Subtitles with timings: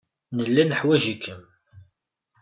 [0.37, 1.43] Nella neḥwaj-ikem.